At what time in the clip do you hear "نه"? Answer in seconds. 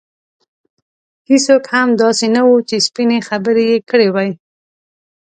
2.35-2.41